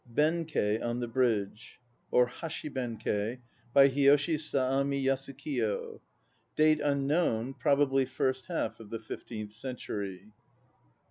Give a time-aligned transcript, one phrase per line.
[0.11, 1.79] BENKEI ON THE BRIDGE
[2.11, 3.37] (HASHI BENKEI)
[3.71, 5.99] By HIYOSHI SA AMI YASUKIYO
[6.55, 10.29] (Date unknown, probably first half of the fifteenth century.)